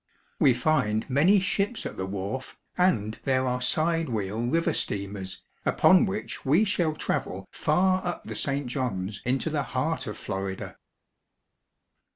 [0.39, 6.07] We find many ships at the wharf, and there are side wheel river steamers, upon
[6.07, 8.65] which we shall travel far up the St.
[8.65, 10.77] Johns into the heart of Florida.